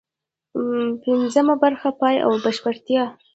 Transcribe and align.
پنځمه 1.03 1.55
برخه: 1.63 1.89
پای 1.99 2.15
او 2.25 2.31
بشپړتیا 2.43 3.03